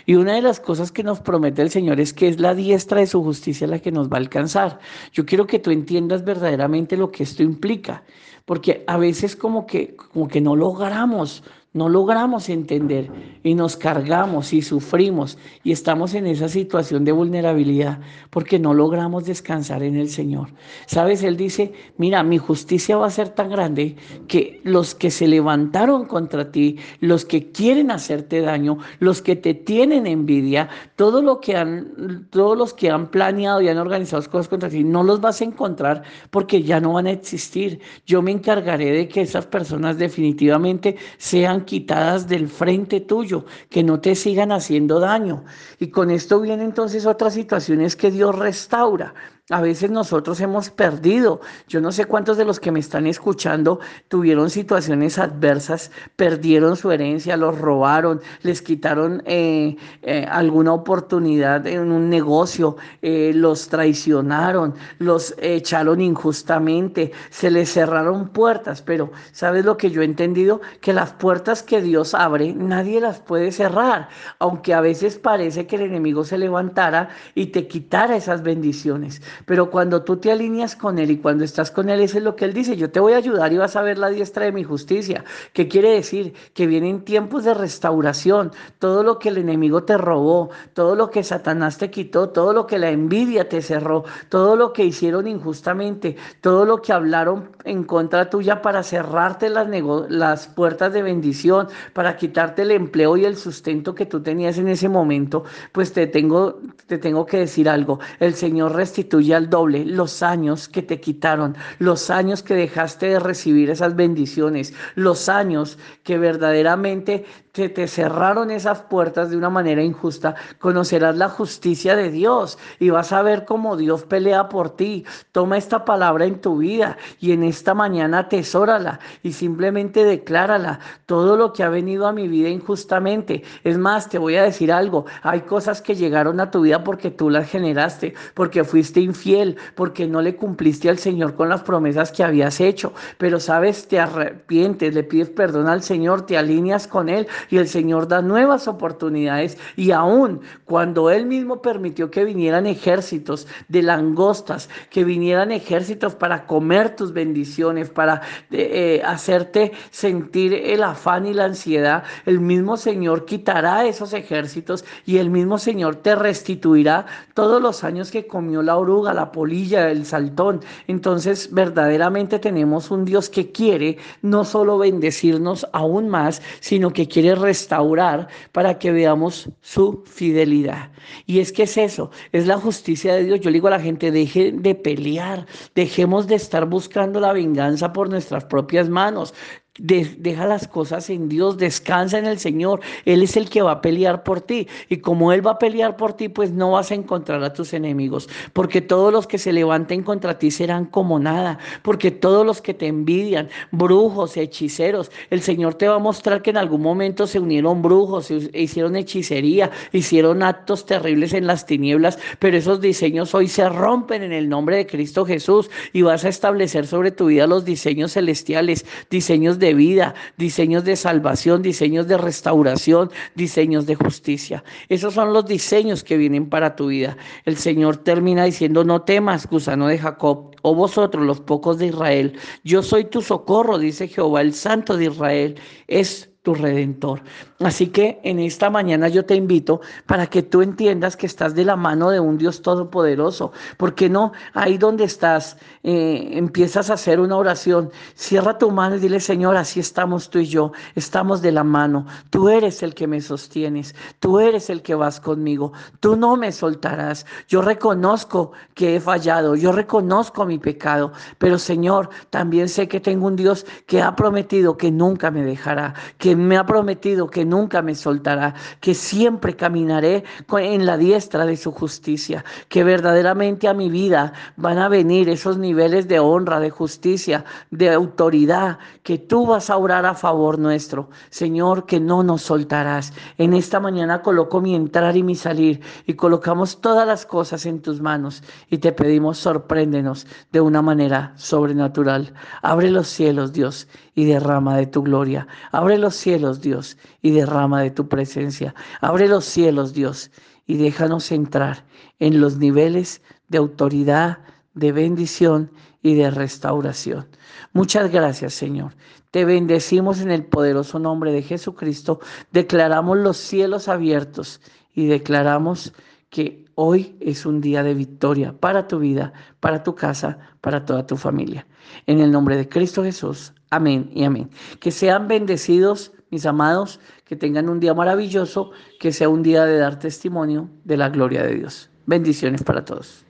Y 0.06 0.14
una 0.14 0.37
de 0.37 0.40
las 0.40 0.59
cosas 0.59 0.90
que 0.90 1.02
nos 1.02 1.21
promete 1.21 1.61
el 1.61 1.68
Señor 1.68 2.00
es 2.00 2.14
que 2.14 2.28
es 2.28 2.40
la 2.40 2.54
diestra 2.54 3.00
de 3.00 3.06
su 3.06 3.23
justicia 3.23 3.66
la 3.66 3.78
que 3.78 3.92
nos 3.92 4.09
va 4.09 4.16
a 4.16 4.21
alcanzar. 4.21 4.78
Yo 5.12 5.26
quiero 5.26 5.47
que 5.47 5.59
tú 5.59 5.71
entiendas 5.71 6.25
verdaderamente 6.25 6.97
lo 6.97 7.12
que 7.12 7.25
esto 7.25 7.42
implica, 7.42 8.04
porque 8.47 8.85
a 8.87 8.97
veces 8.97 9.37
como 9.37 9.66
que, 9.66 9.97
como 9.97 10.28
que 10.28 10.40
no 10.40 10.56
logramos 10.56 11.44
no 11.75 11.88
logramos 11.88 12.49
entender 12.49 13.11
y 13.43 13.55
nos 13.55 13.76
cargamos 13.76 14.52
y 14.52 14.62
sufrimos 14.62 15.38
y 15.64 15.73
estamos 15.73 16.14
en 16.14 16.26
esa 16.26 16.49
situación 16.49 17.05
de 17.05 17.12
vulnerabilidad 17.12 18.00
porque 18.31 18.59
no 18.59 18.75
logramos 18.75 19.25
descansar 19.25 19.83
en 19.83 19.97
el 19.97 20.09
Señor. 20.11 20.49
Sabes, 20.87 21.23
Él 21.23 21.37
dice, 21.37 21.73
mira, 21.97 22.23
mi 22.23 22.38
justicia 22.38 22.97
va 22.97 23.07
a 23.07 23.11
ser 23.11 23.31
tan 23.31 23.50
grande 23.50 23.97
que 24.29 24.61
los 24.64 24.95
que 24.95 25.11
se 25.11 25.26
levantaron 25.26 26.05
contra 26.05 26.52
ti, 26.52 26.79
los 27.00 27.25
que 27.25 27.50
quieren 27.50 27.91
hacerte 27.91 28.43
daño, 28.43 28.79
los 28.99 29.23
que 29.23 29.37
te 29.37 29.55
tienen 29.55 30.07
envidia, 30.07 30.69
todo 30.97 31.23
lo 31.23 31.41
que 31.41 31.57
han, 31.57 32.29
todos 32.31 32.57
los 32.57 32.75
que 32.75 32.91
han 32.91 33.11
planeado 33.11 33.62
y 33.62 33.69
han 33.69 33.79
organizado 33.79 34.23
cosas 34.31 34.49
contra 34.49 34.69
ti, 34.69 34.85
no 34.85 35.02
los 35.02 35.21
vas 35.21 35.41
a 35.41 35.45
encontrar 35.45 36.02
porque 36.31 36.62
ya 36.62 36.81
no 36.81 36.93
van 36.93 37.07
a 37.07 37.12
existir. 37.12 37.81
Yo 38.07 38.21
me 38.21 38.31
encargaré 38.31 38.93
de 38.93 39.09
que 39.09 39.23
esas 39.23 39.47
personas 39.47 39.97
definitivamente 39.99 40.97
sean 41.17 41.62
quitadas 41.64 42.28
del 42.28 42.49
frente 42.49 43.00
tuyo, 43.00 43.45
que 43.69 43.83
no 43.83 44.00
te 44.00 44.14
sigan 44.14 44.52
haciendo 44.52 45.00
daño. 45.00 45.45
Y 45.78 45.90
con 45.90 46.11
esto 46.11 46.40
vienen 46.40 46.66
entonces 46.66 47.07
otras 47.07 47.35
situaciones 47.35 47.97
que 47.97 48.11
Dios 48.11 48.38
restaura. 48.38 49.14
A 49.50 49.61
veces 49.61 49.90
nosotros 49.90 50.40
hemos 50.40 50.70
perdido. 50.70 51.40
Yo 51.66 51.80
no 51.80 51.90
sé 51.90 52.04
cuántos 52.04 52.37
de 52.37 52.44
los 52.44 52.61
que 52.61 52.70
me 52.70 52.78
están 52.78 53.08
escuchando 53.08 53.80
tuvieron 54.06 54.50
situaciones 54.50 55.18
adversas, 55.18 55.90
perdieron 56.14 56.76
su 56.76 56.92
herencia, 56.92 57.37
los 57.37 57.58
robaron, 57.58 58.20
les 58.42 58.62
quitaron 58.62 59.20
eh, 59.26 59.76
eh, 60.02 60.25
alguna 60.30 60.72
oportunidad 60.72 61.66
en 61.66 61.90
un 61.90 62.08
negocio, 62.08 62.76
eh, 63.02 63.32
los 63.34 63.66
traicionaron, 63.66 64.75
los 64.99 65.34
echaron 65.38 66.00
injustamente, 66.00 67.11
se 67.30 67.50
les 67.50 67.72
cerraron 67.72 68.28
puertas. 68.28 68.80
Pero 68.80 69.11
¿sabes 69.32 69.64
lo 69.64 69.76
que 69.76 69.90
yo 69.90 70.02
he 70.02 70.04
entendido? 70.04 70.61
Que 70.80 70.92
las 70.92 71.12
puertas 71.14 71.64
que 71.64 71.82
Dios 71.82 72.14
abre, 72.14 72.52
nadie 72.54 73.00
las 73.00 73.18
puede 73.18 73.50
cerrar, 73.50 74.08
aunque 74.38 74.72
a 74.72 74.80
veces 74.80 75.18
parece 75.18 75.66
que 75.66 75.75
el 75.76 75.82
enemigo 75.82 76.22
se 76.22 76.38
levantara 76.38 77.08
y 77.34 77.46
te 77.46 77.66
quitara 77.66 78.14
esas 78.14 78.44
bendiciones. 78.44 79.20
Pero 79.46 79.70
cuando 79.70 80.02
tú 80.02 80.16
te 80.16 80.32
alineas 80.32 80.76
con 80.76 80.98
Él 80.98 81.10
y 81.10 81.18
cuando 81.18 81.44
estás 81.44 81.70
con 81.70 81.88
Él, 81.88 82.00
eso 82.00 82.18
es 82.18 82.24
lo 82.24 82.36
que 82.36 82.44
Él 82.44 82.52
dice, 82.52 82.76
yo 82.76 82.90
te 82.90 83.00
voy 83.00 83.12
a 83.14 83.18
ayudar 83.18 83.52
y 83.52 83.58
vas 83.58 83.76
a 83.76 83.82
ver 83.82 83.98
la 83.98 84.08
diestra 84.08 84.44
de 84.44 84.52
mi 84.52 84.64
justicia. 84.64 85.24
¿Qué 85.52 85.68
quiere 85.68 85.90
decir? 85.90 86.34
Que 86.54 86.66
vienen 86.66 87.04
tiempos 87.04 87.44
de 87.44 87.54
restauración, 87.54 88.52
todo 88.78 89.02
lo 89.02 89.18
que 89.18 89.28
el 89.28 89.38
enemigo 89.38 89.84
te 89.84 89.96
robó, 89.98 90.50
todo 90.74 90.94
lo 90.94 91.10
que 91.10 91.24
Satanás 91.24 91.78
te 91.78 91.90
quitó, 91.90 92.30
todo 92.30 92.52
lo 92.52 92.66
que 92.66 92.78
la 92.78 92.90
envidia 92.90 93.48
te 93.48 93.62
cerró, 93.62 94.04
todo 94.28 94.56
lo 94.56 94.72
que 94.72 94.84
hicieron 94.84 95.26
injustamente, 95.26 96.16
todo 96.40 96.64
lo 96.64 96.82
que 96.82 96.92
hablaron 96.92 97.50
en 97.64 97.84
contra 97.84 98.28
tuya 98.30 98.62
para 98.62 98.82
cerrarte 98.82 99.48
las, 99.48 99.68
las 100.08 100.48
puertas 100.48 100.92
de 100.92 101.02
bendición, 101.02 101.68
para 101.92 102.16
quitarte 102.16 102.62
el 102.62 102.70
empleo 102.72 103.16
y 103.16 103.24
el 103.24 103.36
sustento 103.36 103.94
que 103.94 104.06
tú 104.06 104.22
tenías 104.22 104.58
en 104.58 104.68
ese 104.68 104.88
momento, 104.88 105.44
pues 105.72 105.92
te 105.92 106.06
tengo, 106.06 106.60
te 106.86 106.98
tengo 106.98 107.26
que 107.26 107.38
decir 107.38 107.68
algo. 107.68 108.00
El 108.20 108.34
Señor 108.34 108.74
restituye 108.74 109.22
al 109.31 109.49
doble 109.49 109.85
los 109.85 110.23
años 110.23 110.69
que 110.69 110.83
te 110.83 111.00
quitaron, 111.00 111.57
los 111.79 112.11
años 112.11 112.43
que 112.43 112.55
dejaste 112.55 113.07
de 113.07 113.21
recibir 113.21 113.71
esas 113.71 113.95
bendiciones, 113.95 114.75
los 114.97 115.29
años 115.29 115.79
que 116.02 116.19
verdaderamente 116.19 117.25
que 117.52 117.68
te 117.68 117.87
cerraron 117.87 118.50
esas 118.50 118.80
puertas 118.80 119.30
de 119.30 119.37
una 119.37 119.50
manera 119.50 119.82
injusta, 119.82 120.35
conocerás 120.59 121.16
la 121.16 121.28
justicia 121.28 121.94
de 121.97 122.11
Dios 122.11 122.59
y 122.78 122.88
vas 122.90 123.12
a 123.12 123.23
ver 123.23 123.44
cómo 123.44 123.76
Dios 123.76 124.04
pelea 124.04 124.49
por 124.49 124.71
ti. 124.71 125.04
Toma 125.32 125.59
esta 125.59 125.85
palabra 125.85 126.25
en 126.25 126.40
tu 126.40 126.59
vida 126.59 126.97
y 127.21 127.32
en 127.32 127.42
esta 127.42 127.75
mañana 127.75 128.21
atesórala 128.21 129.00
y 129.23 129.32
simplemente 129.32 130.04
declárala. 130.04 130.80
Todo 131.04 131.37
lo 131.37 131.52
que 131.52 131.62
ha 131.62 131.68
venido 131.68 132.06
a 132.06 132.12
mi 132.12 132.26
vida 132.26 132.49
injustamente. 132.49 133.42
Es 133.64 133.76
más, 133.76 134.09
te 134.09 134.18
voy 134.18 134.37
a 134.37 134.44
decir 134.44 134.73
algo. 134.73 135.04
Hay 135.23 135.42
cosas 135.42 135.82
que 135.82 135.94
llegaron 135.94 136.40
a 136.40 136.50
tu 136.50 136.62
vida 136.62 136.82
porque 136.82 137.11
tú 137.11 137.28
las 137.28 137.50
generaste, 137.50 138.14
porque 138.35 138.64
fuiste 138.64 139.00
infiel, 139.00 139.59
porque 139.75 140.06
no 140.06 140.23
le 140.23 140.37
cumpliste 140.37 140.88
al 140.88 140.97
Señor 140.97 141.35
con 141.35 141.50
las 141.50 141.62
promesas 141.62 142.12
que 142.12 142.25
habías 142.25 142.61
hecho. 142.61 142.94
Pero 143.18 143.38
sabes, 143.40 143.88
te 143.88 144.00
arrepientes, 144.00 144.94
le 144.94 145.02
pides 145.02 145.28
perdón 145.28 145.68
al 145.68 145.82
Señor, 145.82 146.25
te 146.25 146.38
alineas 146.38 146.87
con 146.87 147.11
Él 147.11 147.26
y 147.50 147.58
el 147.58 147.68
Señor 147.68 148.08
da 148.08 148.22
nuevas 148.22 148.68
oportunidades 148.68 149.58
y 149.76 149.90
aún 149.90 150.40
cuando 150.64 151.11
Él 151.11 151.26
mismo 151.26 151.62
permitió 151.62 152.11
que 152.11 152.25
vinieran 152.25 152.66
ejércitos 152.66 153.46
de 153.68 153.82
langostas, 153.82 154.68
que 154.90 155.04
vinieran 155.04 155.52
ejércitos 155.52 156.14
para 156.14 156.46
comer 156.46 156.96
tus 156.96 157.12
bendiciones, 157.12 157.90
para 157.90 158.22
eh, 158.50 159.00
eh, 159.00 159.02
hacerte 159.04 159.72
sentir 159.90 160.54
el 160.54 160.82
afán 160.82 161.26
y 161.26 161.34
la 161.34 161.44
ansiedad, 161.44 162.04
el 162.26 162.40
mismo 162.40 162.76
Señor 162.76 163.25
quitará 163.25 163.84
esos 163.87 164.12
ejércitos 164.12 164.84
y 165.06 165.18
el 165.18 165.30
mismo 165.30 165.58
Señor 165.58 165.96
te 165.96 166.14
restituirá 166.14 167.06
todos 167.34 167.61
los 167.61 167.84
años 167.84 168.11
que 168.11 168.26
comió 168.26 168.62
la 168.62 168.76
oruga, 168.76 169.14
la 169.14 169.32
polilla, 169.32 169.90
el 169.90 170.06
saltón. 170.06 170.61
Entonces 170.87 171.52
verdaderamente 171.52 172.38
tenemos 172.38 172.90
un 172.90 173.04
Dios 173.04 173.28
que 173.28 173.52
quiere 173.52 173.99
no 174.22 174.44
solo 174.44 174.78
bendecirnos 174.78 175.66
aún 175.72 176.08
más, 176.08 176.42
sino 176.61 176.92
que 176.92 177.08
quiere 177.08 177.31
restaurar 177.34 178.28
para 178.52 178.78
que 178.78 178.92
veamos 178.92 179.50
su 179.60 180.02
fidelidad. 180.06 180.90
Y 181.26 181.40
es 181.40 181.52
que 181.52 181.64
es 181.64 181.76
eso, 181.76 182.10
es 182.32 182.46
la 182.46 182.56
justicia 182.56 183.14
de 183.14 183.24
Dios. 183.24 183.40
Yo 183.40 183.50
le 183.50 183.54
digo 183.54 183.68
a 183.68 183.72
la 183.72 183.80
gente, 183.80 184.10
deje 184.10 184.52
de 184.52 184.74
pelear, 184.74 185.46
dejemos 185.74 186.26
de 186.26 186.36
estar 186.36 186.66
buscando 186.66 187.20
la 187.20 187.32
venganza 187.32 187.92
por 187.92 188.08
nuestras 188.08 188.44
propias 188.44 188.88
manos 188.88 189.34
deja 189.79 190.47
las 190.47 190.69
cosas 190.69 191.09
en 191.09 191.31
Dios, 191.31 191.57
descansa 191.57 192.19
en 192.19 192.26
el 192.26 192.38
Señor. 192.38 192.81
Él 193.07 193.23
es 193.23 193.37
el 193.38 193.49
que 193.49 193.62
va 193.62 193.73
a 193.73 193.81
pelear 193.81 194.23
por 194.23 194.43
ti. 194.43 194.69
Y 194.91 194.99
como 194.99 195.33
Él 195.33 195.47
va 195.47 195.52
a 195.52 195.59
pelear 195.59 195.97
por 195.97 196.12
ti, 196.12 196.29
pues 196.29 196.50
no 196.50 196.73
vas 196.73 196.91
a 196.91 196.95
encontrar 196.95 197.43
a 197.43 197.55
tus 197.55 197.73
enemigos. 197.73 198.29
Porque 198.52 198.83
todos 198.83 199.12
los 199.12 199.26
que 199.26 199.38
se 199.38 199.52
levanten 199.52 200.02
contra 200.02 200.38
ti 200.38 200.50
serán 200.50 200.85
como 200.85 201.19
nada. 201.19 201.59
Porque 201.83 202.11
todos 202.11 202.45
los 202.45 202.61
que 202.61 202.75
te 202.75 202.87
envidian, 202.87 203.49
brujos, 203.71 204.37
hechiceros, 204.37 205.11
el 205.31 205.41
Señor 205.41 205.75
te 205.75 205.88
va 205.88 205.97
a 205.97 206.00
mostrar 206.00 206.43
que 206.43 206.50
en 206.50 206.59
algún 206.59 206.83
momento 206.83 207.26
se 207.26 207.41
unieron 207.41 207.81
brujos, 207.81 208.26
se 208.26 208.50
hicieron 208.52 208.95
hechicería, 208.95 209.71
hicieron 209.93 210.43
actos 210.43 210.85
terribles 210.85 211.33
en 211.33 211.47
las 211.47 211.64
tinieblas. 211.64 212.19
Pero 212.38 212.59
esos 212.59 212.83
diseños 212.83 213.35
hoy 213.35 213.49
se 213.49 213.67
rompen 213.71 214.23
en 214.23 214.33
el 214.33 214.50
nombre 214.50 214.76
de 214.76 214.87
Cristo 214.87 215.25
Jesús. 215.25 215.71
Y 215.95 216.02
vas 216.02 216.26
a 216.26 216.29
establecer 216.29 216.87
sobre 216.87 217.11
tu 217.11 217.26
vida 217.26 217.47
los 217.47 217.64
diseños 217.64 218.12
celestiales, 218.12 218.85
diseños 219.09 219.59
de 219.62 219.73
vida, 219.73 220.14
diseños 220.37 220.85
de 220.85 220.97
salvación, 220.97 221.62
diseños 221.62 222.07
de 222.09 222.19
restauración, 222.19 223.11
diseños 223.35 223.87
de 223.87 223.95
justicia. 223.95 224.62
Esos 224.90 225.14
son 225.14 225.33
los 225.33 225.47
diseños 225.47 226.04
que 226.04 226.19
vienen 226.19 226.50
para 226.50 226.76
tu 226.76 226.88
vida. 226.88 227.16
El 227.47 227.57
Señor 227.57 227.97
termina 227.99 228.45
diciendo, 228.45 228.85
no 228.85 229.02
temas, 229.02 229.47
gusano 229.47 229.87
de 229.87 229.99
Jacob, 229.99 230.54
o 230.62 230.75
vosotros 230.75 231.25
los 231.25 231.40
pocos 231.40 231.78
de 231.78 231.87
Israel. 231.87 232.37
Yo 232.64 232.83
soy 232.83 233.04
tu 233.04 233.23
socorro, 233.23 233.78
dice 233.78 234.09
Jehová, 234.09 234.40
el 234.40 234.52
Santo 234.52 234.97
de 234.97 235.07
Israel. 235.07 235.54
Es 235.87 236.31
tu 236.42 236.54
redentor. 236.54 237.22
Así 237.61 237.88
que 237.88 238.20
en 238.25 238.40
esta 238.40 238.68
mañana 238.68 239.06
yo 239.08 239.25
te 239.25 239.37
invito 239.37 239.80
para 240.06 240.26
que 240.26 240.42
tú 240.42 240.61
entiendas 240.61 241.16
que 241.16 241.26
estás 241.26 241.54
de 241.54 241.64
la 241.64 241.76
mano 241.76 242.11
de 242.11 242.18
un 242.18 242.37
Dios 242.37 242.62
todopoderoso. 242.62 243.52
porque 243.76 244.08
no? 244.08 244.32
Ahí 244.52 244.76
donde 244.78 245.04
estás, 245.04 245.56
eh, 245.84 246.30
empiezas 246.32 246.90
a 246.90 246.95
hacer 246.95 247.21
una 247.21 247.36
oración. 247.36 247.90
Cierra 248.14 248.58
tu 248.58 248.71
mano 248.73 248.97
y 248.97 248.99
dile, 248.99 249.21
Señor, 249.21 249.56
así 249.56 249.78
estamos 249.78 250.30
tú 250.30 250.40
y 250.40 250.47
yo. 250.47 250.73
Estamos 250.97 251.43
de 251.43 251.52
la 251.52 251.62
mano. 251.62 252.06
Tú 252.30 252.49
eres 252.49 252.82
el 252.82 252.95
que 252.95 253.06
me 253.06 253.21
sostienes. 253.21 253.95
Tú 254.19 254.40
eres 254.40 254.69
el 254.69 254.82
que 254.82 254.97
vas 254.97 255.21
conmigo. 255.21 255.73
Tú 256.00 256.17
no 256.17 256.36
me 256.36 256.50
soltarás. 256.50 257.25
Yo 257.47 257.62
reconozco 257.62 258.52
que 258.75 258.97
he 258.97 259.00
fallado. 259.00 259.54
Yo 259.54 259.71
reconozco 259.71 260.45
mi 260.45 260.58
pecado. 260.58 261.12
Pero 261.38 261.58
Señor, 261.58 262.10
también 262.30 262.69
sé 262.69 262.88
que 262.88 262.99
tengo 262.99 263.28
un 263.28 263.36
Dios 263.36 263.64
que 263.86 264.02
ha 264.02 264.17
prometido 264.17 264.76
que 264.76 264.90
nunca 264.90 265.30
me 265.30 265.45
dejará. 265.45 265.95
Me 266.36 266.56
ha 266.56 266.66
prometido 266.66 267.28
que 267.28 267.45
nunca 267.45 267.82
me 267.82 267.95
soltará, 267.95 268.54
que 268.80 268.95
siempre 268.95 269.56
caminaré 269.56 270.25
en 270.58 270.86
la 270.86 270.97
diestra 270.97 271.47
de 271.47 271.56
su 271.56 271.73
justicia, 271.73 272.45
que 272.68 272.84
verdaderamente 272.84 273.68
a 273.68 273.75
mi 273.75 273.90
vida 273.90 274.32
van 274.56 274.78
a 274.78 274.88
venir 274.88 275.28
esos 275.28 275.58
niveles 275.58 276.08
de 276.08 276.18
honra, 276.18 276.60
de 276.60 276.71
justicia, 276.71 277.45
de 277.71 277.90
autoridad, 277.90 278.78
que 279.02 279.18
tú 279.18 279.47
vas 279.47 279.71
a 279.71 279.76
orar 279.76 280.06
a 280.06 280.14
favor 280.14 280.58
nuestro. 280.58 281.10
Señor, 281.30 281.86
que 281.86 282.00
no 282.00 282.23
nos 282.23 282.42
soltarás. 282.42 283.12
En 283.38 283.54
esta 283.54 283.80
mañana 283.80 284.23
coloco 284.23 284.60
mi 284.60 284.75
entrar 284.75 285.16
y 285.16 285.23
mi 285.23 285.34
salir 285.34 285.80
y 286.06 286.14
colocamos 286.14 286.80
todas 286.80 287.06
las 287.06 287.26
cosas 287.26 287.66
en 287.66 287.80
tus 287.80 288.00
manos 288.00 288.42
y 288.71 288.78
te 288.78 288.92
pedimos 288.92 289.38
sorpréndenos 289.38 290.26
de 290.52 290.60
una 290.60 290.82
manera 290.82 291.32
sobrenatural. 291.36 292.32
Abre 292.62 292.90
los 292.90 293.08
cielos, 293.08 293.52
Dios, 293.52 293.88
y 294.14 294.25
derrama 294.25 294.76
de 294.76 294.86
tu 294.86 295.02
gloria. 295.02 295.47
Abre 295.71 295.99
los 295.99 296.14
cielos, 296.23 296.61
Dios, 296.61 296.97
y 297.21 297.32
derrama 297.32 297.82
de 297.82 297.91
tu 297.91 298.08
presencia. 298.08 298.75
Abre 299.00 299.28
los 299.28 299.45
cielos, 299.45 299.93
Dios, 299.93 300.30
y 300.67 300.76
déjanos 300.76 301.30
entrar 301.32 301.85
en 302.19 302.41
los 302.41 302.56
niveles 302.56 303.21
de 303.49 303.58
autoridad, 303.58 304.39
de 304.75 304.93
bendición 304.93 305.71
y 306.02 306.15
de 306.15 306.30
restauración. 306.30 307.26
Muchas 307.73 308.11
gracias, 308.11 308.54
Señor. 308.54 308.95
Te 309.30 309.45
bendecimos 309.45 310.21
en 310.21 310.30
el 310.30 310.45
poderoso 310.45 310.99
nombre 310.99 311.32
de 311.32 311.43
Jesucristo. 311.43 312.21
Declaramos 312.52 313.19
los 313.19 313.37
cielos 313.37 313.89
abiertos 313.89 314.61
y 314.95 315.06
declaramos 315.06 315.93
que 316.30 316.65
hoy 316.75 317.17
es 317.21 317.47
un 317.47 317.61
día 317.61 317.82
de 317.82 317.95
victoria 317.95 318.54
para 318.58 318.87
tu 318.89 318.99
vida, 318.99 319.32
para 319.61 319.82
tu 319.82 319.95
casa, 319.95 320.39
para 320.61 320.85
toda 320.85 321.06
tu 321.06 321.17
familia. 321.17 321.67
En 322.06 322.21
el 322.21 322.30
nombre 322.30 322.56
de 322.56 322.69
Cristo 322.69 323.02
Jesús. 323.02 323.52
Amén 323.73 324.11
y 324.13 324.25
amén. 324.25 324.50
Que 324.80 324.91
sean 324.91 325.28
bendecidos, 325.28 326.13
mis 326.30 326.45
amados, 326.45 327.00
que 327.25 327.37
tengan 327.37 327.71
un 327.71 327.80
día 327.80 327.95
maravilloso, 327.95 328.71
que 329.00 329.13
sea 329.13 329.30
un 329.30 329.43
día 329.43 329.65
de 329.65 329.78
dar 329.78 329.99
testimonio 329.99 330.69
de 330.85 330.99
la 330.99 331.08
gloria 331.08 331.43
de 331.43 331.54
Dios. 331.54 331.89
Bendiciones 332.04 332.63
para 332.63 332.85
todos. 332.85 333.25